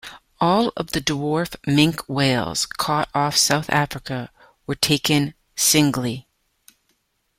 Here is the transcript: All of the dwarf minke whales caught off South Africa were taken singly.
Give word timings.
All 0.39 0.73
of 0.75 0.93
the 0.93 0.99
dwarf 0.99 1.55
minke 1.67 2.09
whales 2.09 2.65
caught 2.65 3.07
off 3.13 3.37
South 3.37 3.69
Africa 3.69 4.31
were 4.65 4.73
taken 4.73 5.35
singly. 5.55 6.27